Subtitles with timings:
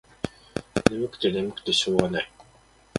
[0.89, 2.31] ねむくてねむくてしょうがない。